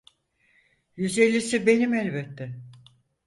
Yüz 0.95 1.19
ellisi 1.19 1.65
benim 1.67 1.93
elbette… 1.93 2.61